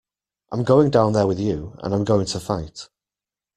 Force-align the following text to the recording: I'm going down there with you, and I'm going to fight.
I'm 0.51 0.63
going 0.63 0.89
down 0.89 1.13
there 1.13 1.27
with 1.27 1.39
you, 1.39 1.75
and 1.83 1.93
I'm 1.93 2.05
going 2.05 2.25
to 2.25 2.39
fight. 2.39 2.89